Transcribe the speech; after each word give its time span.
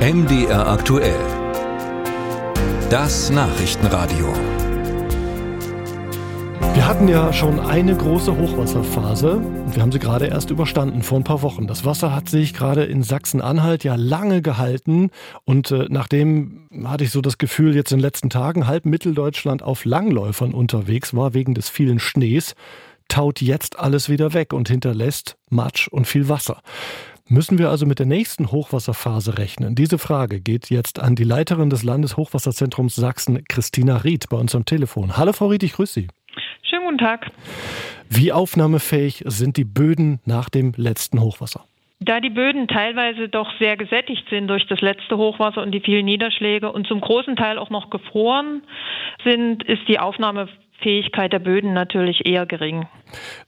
MDR 0.00 0.66
aktuell. 0.66 1.20
Das 2.88 3.28
Nachrichtenradio. 3.28 4.32
Wir 6.72 6.88
hatten 6.88 7.06
ja 7.06 7.30
schon 7.34 7.60
eine 7.60 7.94
große 7.94 8.34
Hochwasserphase 8.34 9.32
und 9.32 9.76
wir 9.76 9.82
haben 9.82 9.92
sie 9.92 9.98
gerade 9.98 10.28
erst 10.28 10.48
überstanden 10.48 11.02
vor 11.02 11.18
ein 11.18 11.24
paar 11.24 11.42
Wochen. 11.42 11.66
Das 11.66 11.84
Wasser 11.84 12.14
hat 12.14 12.30
sich 12.30 12.54
gerade 12.54 12.84
in 12.84 13.02
Sachsen-Anhalt 13.02 13.84
ja 13.84 13.96
lange 13.96 14.40
gehalten 14.40 15.10
und 15.44 15.70
äh, 15.70 15.84
nachdem 15.90 16.66
hatte 16.82 17.04
ich 17.04 17.10
so 17.10 17.20
das 17.20 17.36
Gefühl, 17.36 17.76
jetzt 17.76 17.92
in 17.92 17.98
den 17.98 18.02
letzten 18.02 18.30
Tagen 18.30 18.66
halb 18.66 18.86
Mitteldeutschland 18.86 19.62
auf 19.62 19.84
Langläufern 19.84 20.54
unterwegs 20.54 21.12
war 21.14 21.34
wegen 21.34 21.52
des 21.52 21.68
vielen 21.68 21.98
Schnees, 21.98 22.54
taut 23.08 23.42
jetzt 23.42 23.78
alles 23.78 24.08
wieder 24.08 24.32
weg 24.32 24.54
und 24.54 24.68
hinterlässt 24.68 25.36
Matsch 25.50 25.88
und 25.88 26.06
viel 26.06 26.30
Wasser. 26.30 26.62
Müssen 27.32 27.60
wir 27.60 27.68
also 27.68 27.86
mit 27.86 28.00
der 28.00 28.06
nächsten 28.06 28.50
Hochwasserphase 28.50 29.38
rechnen? 29.38 29.76
Diese 29.76 29.98
Frage 29.98 30.40
geht 30.40 30.68
jetzt 30.68 31.00
an 31.00 31.14
die 31.14 31.22
Leiterin 31.22 31.70
des 31.70 31.84
Landeshochwasserzentrums 31.84 32.96
Sachsen, 32.96 33.44
Christina 33.48 33.98
Ried, 33.98 34.28
bei 34.28 34.36
uns 34.36 34.56
am 34.56 34.64
Telefon. 34.64 35.16
Hallo 35.16 35.32
Frau 35.32 35.46
Ried, 35.46 35.62
ich 35.62 35.74
grüße 35.74 36.00
Sie. 36.00 36.08
Schönen 36.62 36.86
guten 36.86 36.98
Tag. 36.98 37.30
Wie 38.08 38.32
aufnahmefähig 38.32 39.22
sind 39.26 39.58
die 39.58 39.64
Böden 39.64 40.18
nach 40.26 40.48
dem 40.48 40.72
letzten 40.76 41.20
Hochwasser? 41.20 41.66
Da 42.00 42.18
die 42.18 42.30
Böden 42.30 42.66
teilweise 42.66 43.28
doch 43.28 43.56
sehr 43.60 43.76
gesättigt 43.76 44.28
sind 44.28 44.48
durch 44.48 44.66
das 44.66 44.80
letzte 44.80 45.16
Hochwasser 45.16 45.62
und 45.62 45.70
die 45.70 45.80
vielen 45.80 46.06
Niederschläge 46.06 46.72
und 46.72 46.88
zum 46.88 47.00
großen 47.00 47.36
Teil 47.36 47.58
auch 47.58 47.70
noch 47.70 47.90
gefroren 47.90 48.62
sind, 49.22 49.62
ist 49.62 49.86
die 49.86 50.00
Aufnahme 50.00 50.48
Fähigkeit 50.82 51.32
der 51.32 51.38
Böden 51.38 51.72
natürlich 51.72 52.26
eher 52.26 52.46
gering. 52.46 52.86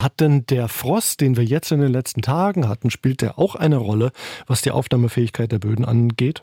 Hat 0.00 0.20
denn 0.20 0.44
der 0.46 0.68
Frost, 0.68 1.20
den 1.20 1.36
wir 1.36 1.44
jetzt 1.44 1.72
in 1.72 1.80
den 1.80 1.92
letzten 1.92 2.22
Tagen 2.22 2.68
hatten, 2.68 2.90
spielt 2.90 3.22
der 3.22 3.38
auch 3.38 3.54
eine 3.54 3.76
Rolle, 3.76 4.12
was 4.46 4.62
die 4.62 4.70
Aufnahmefähigkeit 4.70 5.52
der 5.52 5.58
Böden 5.58 5.84
angeht? 5.84 6.42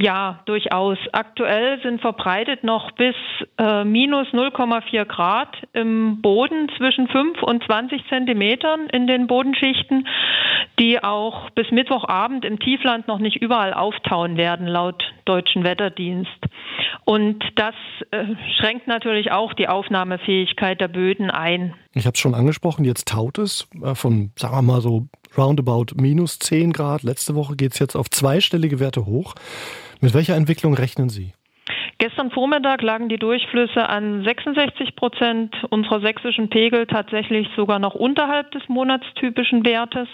Ja, 0.00 0.38
durchaus. 0.44 0.96
Aktuell 1.10 1.82
sind 1.82 2.00
verbreitet 2.00 2.62
noch 2.62 2.92
bis 2.92 3.16
äh, 3.58 3.82
minus 3.82 4.28
0,4 4.28 5.04
Grad 5.06 5.56
im 5.72 6.22
Boden 6.22 6.70
zwischen 6.76 7.08
5 7.08 7.42
und 7.42 7.64
20 7.64 8.06
Zentimetern 8.08 8.86
in 8.90 9.08
den 9.08 9.26
Bodenschichten, 9.26 10.06
die 10.78 11.02
auch 11.02 11.50
bis 11.50 11.72
Mittwochabend 11.72 12.44
im 12.44 12.60
Tiefland 12.60 13.08
noch 13.08 13.18
nicht 13.18 13.42
überall 13.42 13.74
auftauen 13.74 14.36
werden, 14.36 14.68
laut 14.68 15.02
deutschen 15.24 15.64
Wetterdienst. 15.64 16.46
Und 17.08 17.42
das 17.56 17.74
äh, 18.10 18.34
schränkt 18.58 18.86
natürlich 18.86 19.30
auch 19.30 19.54
die 19.54 19.66
Aufnahmefähigkeit 19.66 20.78
der 20.78 20.88
Böden 20.88 21.30
ein. 21.30 21.74
Ich 21.94 22.04
habe 22.04 22.12
es 22.12 22.20
schon 22.20 22.34
angesprochen, 22.34 22.84
jetzt 22.84 23.08
taut 23.08 23.38
es 23.38 23.66
äh, 23.82 23.94
von, 23.94 24.30
sagen 24.36 24.54
wir 24.54 24.60
mal 24.60 24.82
so, 24.82 25.08
roundabout 25.34 25.94
minus 25.94 26.38
10 26.38 26.74
Grad. 26.74 27.04
Letzte 27.04 27.34
Woche 27.34 27.56
geht 27.56 27.72
es 27.72 27.78
jetzt 27.78 27.96
auf 27.96 28.10
zweistellige 28.10 28.78
Werte 28.78 29.06
hoch. 29.06 29.36
Mit 30.02 30.12
welcher 30.12 30.36
Entwicklung 30.36 30.74
rechnen 30.74 31.08
Sie? 31.08 31.32
Gestern 32.00 32.30
Vormittag 32.30 32.80
lagen 32.82 33.08
die 33.08 33.18
Durchflüsse 33.18 33.88
an 33.88 34.22
66 34.22 34.94
Prozent 34.94 35.52
unserer 35.70 35.98
sächsischen 36.00 36.48
Pegel 36.48 36.86
tatsächlich 36.86 37.48
sogar 37.56 37.80
noch 37.80 37.96
unterhalb 37.96 38.52
des 38.52 38.62
monatstypischen 38.68 39.66
Wertes. 39.66 40.06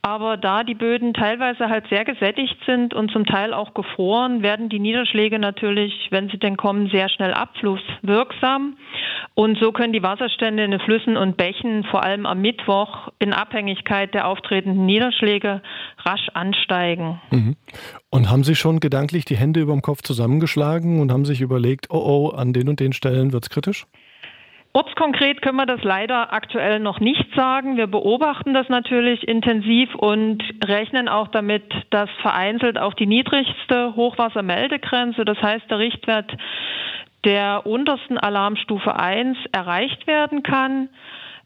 Aber 0.00 0.38
da 0.38 0.64
die 0.64 0.74
Böden 0.74 1.12
teilweise 1.12 1.68
halt 1.68 1.86
sehr 1.88 2.06
gesättigt 2.06 2.56
sind 2.64 2.94
und 2.94 3.10
zum 3.10 3.26
Teil 3.26 3.52
auch 3.52 3.74
gefroren, 3.74 4.42
werden 4.42 4.70
die 4.70 4.78
Niederschläge 4.78 5.38
natürlich, 5.38 6.08
wenn 6.10 6.30
sie 6.30 6.38
denn 6.38 6.56
kommen, 6.56 6.88
sehr 6.88 7.10
schnell 7.10 7.34
abflusswirksam. 7.34 8.78
Und 9.38 9.56
so 9.60 9.70
können 9.70 9.92
die 9.92 10.02
Wasserstände 10.02 10.64
in 10.64 10.72
den 10.72 10.80
Flüssen 10.80 11.16
und 11.16 11.36
Bächen 11.36 11.84
vor 11.84 12.02
allem 12.02 12.26
am 12.26 12.40
Mittwoch 12.40 13.06
in 13.20 13.32
Abhängigkeit 13.32 14.12
der 14.12 14.26
auftretenden 14.26 14.84
Niederschläge 14.84 15.62
rasch 15.98 16.28
ansteigen. 16.34 17.20
Mhm. 17.30 17.54
Und 18.10 18.30
haben 18.30 18.42
Sie 18.42 18.56
schon 18.56 18.80
gedanklich 18.80 19.26
die 19.26 19.36
Hände 19.36 19.60
über 19.60 19.74
dem 19.74 19.80
Kopf 19.80 20.02
zusammengeschlagen 20.02 21.00
und 21.00 21.12
haben 21.12 21.24
sich 21.24 21.40
überlegt, 21.40 21.86
oh 21.90 22.02
oh, 22.04 22.28
an 22.30 22.52
den 22.52 22.68
und 22.68 22.80
den 22.80 22.92
Stellen 22.92 23.32
wird 23.32 23.44
es 23.44 23.50
kritisch? 23.50 23.86
Ortskonkret 24.72 25.40
können 25.40 25.56
wir 25.56 25.66
das 25.66 25.84
leider 25.84 26.32
aktuell 26.32 26.80
noch 26.80 26.98
nicht 26.98 27.24
sagen. 27.36 27.76
Wir 27.76 27.86
beobachten 27.86 28.54
das 28.54 28.68
natürlich 28.68 29.26
intensiv 29.26 29.94
und 29.94 30.42
rechnen 30.64 31.08
auch 31.08 31.28
damit, 31.28 31.64
dass 31.90 32.10
vereinzelt 32.22 32.76
auch 32.76 32.94
die 32.94 33.06
niedrigste 33.06 33.94
Hochwassermeldegrenze, 33.94 35.24
das 35.24 35.40
heißt 35.40 35.70
der 35.70 35.78
Richtwert 35.78 36.36
der 37.24 37.66
untersten 37.66 38.18
Alarmstufe 38.18 38.94
1 38.94 39.36
erreicht 39.52 40.06
werden 40.06 40.42
kann. 40.42 40.88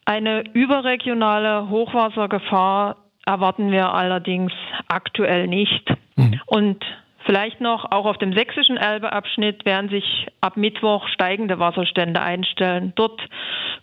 Eine 0.04 0.44
überregionale 0.52 1.68
Hochwassergefahr 1.68 2.96
erwarten 3.24 3.70
wir 3.70 3.92
allerdings 3.94 4.52
aktuell 4.88 5.46
nicht. 5.46 5.88
Mhm. 6.16 6.40
Und 6.46 6.84
Vielleicht 7.24 7.60
noch, 7.60 7.90
auch 7.90 8.06
auf 8.06 8.18
dem 8.18 8.32
sächsischen 8.32 8.76
Elbeabschnitt 8.76 9.64
werden 9.64 9.90
sich 9.90 10.26
ab 10.40 10.56
Mittwoch 10.56 11.06
steigende 11.08 11.58
Wasserstände 11.58 12.20
einstellen. 12.20 12.92
Dort 12.96 13.20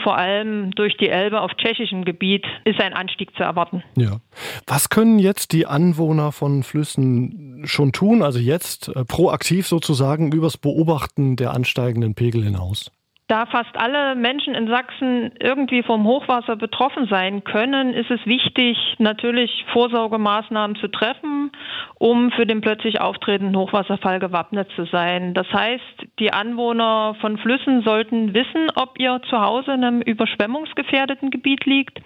vor 0.02 0.18
allem 0.18 0.72
durch 0.72 0.98
die 0.98 1.10
Elbe 1.10 1.42
auf 1.42 1.52
tschechischem 1.54 2.06
Gebiet 2.06 2.46
ist 2.66 2.82
ein 2.82 2.94
Anstieg 2.94 3.36
zu 3.36 3.44
erwarten. 3.44 3.84
Ja. 3.96 4.18
Was 4.68 4.90
können 4.90 5.20
jetzt 5.20 5.52
die 5.54 5.66
Anwohner 5.66 6.32
von 6.32 6.64
Flüssen 6.64 7.64
schon 7.66 7.92
tun, 7.92 8.24
also 8.24 8.40
jetzt 8.40 8.90
äh, 8.90 9.06
proaktiv 9.06 9.68
sozusagen 9.68 10.32
übers 10.32 10.58
Beobachten 10.58 11.36
der 11.36 11.54
ansteigenden 11.54 12.16
Pegel 12.16 12.44
hinaus? 12.44 12.92
Da 13.30 13.46
fast 13.46 13.78
alle 13.78 14.16
Menschen 14.16 14.56
in 14.56 14.68
Sachsen 14.68 15.32
irgendwie 15.40 15.84
vom 15.84 16.04
Hochwasser 16.04 16.56
betroffen 16.56 17.06
sein 17.12 17.44
können, 17.44 17.94
ist 17.94 18.10
es 18.10 18.26
wichtig, 18.26 18.76
natürlich 18.98 19.66
Vorsorgemaßnahmen 19.72 20.76
zu 20.78 20.88
treffen, 20.88 21.52
um 22.00 22.32
für 22.32 22.48
den 22.48 22.62
plötzlich 22.62 23.00
auftretenden 23.00 23.56
Hochwasserfall 23.56 24.18
gewappnet 24.18 24.68
zu 24.76 24.86
sein. 24.86 25.36
Das 25.36 25.46
heißt, 25.54 26.08
die 26.18 26.34
Anwohner 26.34 27.16
von 27.22 27.38
Flüssen 27.38 27.84
sollten 27.84 28.34
wissen, 28.34 28.72
ob 28.74 29.00
ihr 29.00 29.22
Zuhause 29.30 29.74
in 29.74 29.84
einem 29.84 30.02
überschwemmungsgefährdeten 30.02 31.30
Gebiet 31.30 31.66
liegt 31.68 32.02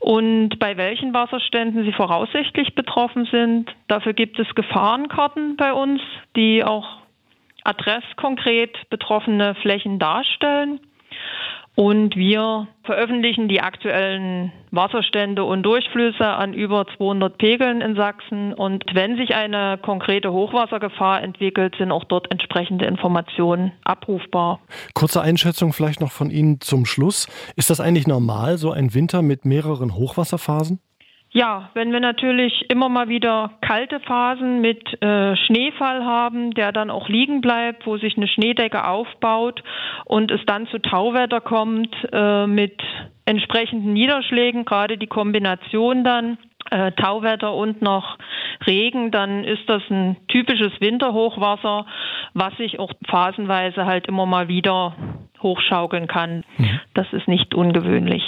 und 0.00 0.58
bei 0.60 0.78
welchen 0.78 1.12
Wasserständen 1.12 1.84
sie 1.84 1.92
voraussichtlich 1.92 2.74
betroffen 2.74 3.26
sind. 3.30 3.70
Dafür 3.88 4.14
gibt 4.14 4.38
es 4.38 4.54
Gefahrenkarten 4.54 5.56
bei 5.58 5.74
uns, 5.74 6.00
die 6.36 6.64
auch 6.64 7.03
adresskonkret 7.64 8.88
betroffene 8.90 9.54
Flächen 9.56 9.98
darstellen. 9.98 10.80
Und 11.76 12.14
wir 12.14 12.68
veröffentlichen 12.84 13.48
die 13.48 13.60
aktuellen 13.60 14.52
Wasserstände 14.70 15.42
und 15.42 15.64
Durchflüsse 15.64 16.24
an 16.24 16.54
über 16.54 16.86
200 16.96 17.36
Pegeln 17.36 17.80
in 17.80 17.96
Sachsen. 17.96 18.54
Und 18.54 18.84
wenn 18.92 19.16
sich 19.16 19.34
eine 19.34 19.78
konkrete 19.78 20.32
Hochwassergefahr 20.32 21.20
entwickelt, 21.20 21.74
sind 21.76 21.90
auch 21.90 22.04
dort 22.04 22.30
entsprechende 22.30 22.84
Informationen 22.84 23.72
abrufbar. 23.82 24.60
Kurze 24.94 25.20
Einschätzung 25.20 25.72
vielleicht 25.72 26.00
noch 26.00 26.12
von 26.12 26.30
Ihnen 26.30 26.60
zum 26.60 26.86
Schluss. 26.86 27.26
Ist 27.56 27.70
das 27.70 27.80
eigentlich 27.80 28.06
normal, 28.06 28.56
so 28.56 28.70
ein 28.70 28.94
Winter 28.94 29.22
mit 29.22 29.44
mehreren 29.44 29.96
Hochwasserphasen? 29.96 30.78
Ja, 31.36 31.70
wenn 31.74 31.90
wir 31.90 31.98
natürlich 31.98 32.70
immer 32.70 32.88
mal 32.88 33.08
wieder 33.08 33.50
kalte 33.60 33.98
Phasen 33.98 34.60
mit 34.60 35.02
äh, 35.02 35.34
Schneefall 35.34 36.04
haben, 36.04 36.52
der 36.52 36.70
dann 36.70 36.90
auch 36.90 37.08
liegen 37.08 37.40
bleibt, 37.40 37.84
wo 37.88 37.98
sich 37.98 38.16
eine 38.16 38.28
Schneedecke 38.28 38.86
aufbaut 38.86 39.64
und 40.04 40.30
es 40.30 40.40
dann 40.46 40.68
zu 40.68 40.78
Tauwetter 40.78 41.40
kommt 41.40 41.92
äh, 42.12 42.46
mit 42.46 42.80
entsprechenden 43.24 43.94
Niederschlägen, 43.94 44.64
gerade 44.64 44.96
die 44.96 45.08
Kombination 45.08 46.04
dann 46.04 46.38
äh, 46.70 46.92
Tauwetter 46.92 47.52
und 47.52 47.82
noch 47.82 48.16
Regen, 48.64 49.10
dann 49.10 49.42
ist 49.42 49.68
das 49.68 49.82
ein 49.90 50.16
typisches 50.28 50.80
Winterhochwasser, 50.80 51.84
was 52.34 52.56
sich 52.58 52.78
auch 52.78 52.92
phasenweise 53.08 53.86
halt 53.86 54.06
immer 54.06 54.26
mal 54.26 54.46
wieder 54.46 54.94
hochschaukeln 55.42 56.06
kann. 56.06 56.44
Mhm. 56.58 56.80
Das 56.94 57.12
ist 57.12 57.26
nicht 57.26 57.56
ungewöhnlich. 57.56 58.22